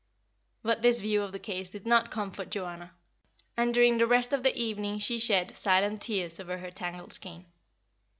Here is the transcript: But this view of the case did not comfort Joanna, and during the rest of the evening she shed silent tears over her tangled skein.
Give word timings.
But 0.63 0.81
this 0.81 0.99
view 0.99 1.21
of 1.21 1.31
the 1.31 1.37
case 1.37 1.69
did 1.69 1.85
not 1.85 2.09
comfort 2.09 2.49
Joanna, 2.49 2.95
and 3.55 3.71
during 3.71 3.99
the 3.99 4.07
rest 4.07 4.33
of 4.33 4.41
the 4.41 4.55
evening 4.57 4.97
she 4.97 5.19
shed 5.19 5.51
silent 5.51 6.01
tears 6.01 6.39
over 6.39 6.57
her 6.57 6.71
tangled 6.71 7.13
skein. 7.13 7.45